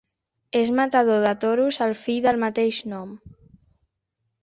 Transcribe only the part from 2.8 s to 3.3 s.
nom.